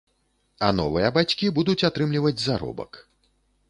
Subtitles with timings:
[0.67, 2.91] А новыя бацькі будуць атрымліваць заробак.